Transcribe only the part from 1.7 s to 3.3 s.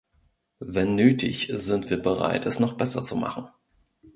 wir bereit, es noch besser zu